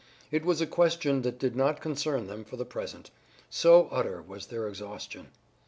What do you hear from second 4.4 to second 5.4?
their exhaustion.